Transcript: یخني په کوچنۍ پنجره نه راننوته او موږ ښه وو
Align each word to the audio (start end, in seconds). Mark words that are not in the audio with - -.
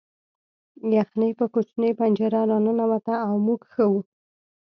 یخني 0.95 1.29
په 1.39 1.45
کوچنۍ 1.53 1.91
پنجره 1.99 2.41
نه 2.47 2.47
راننوته 2.51 3.13
او 3.27 3.33
موږ 3.45 3.61
ښه 3.71 3.85
وو 3.91 3.99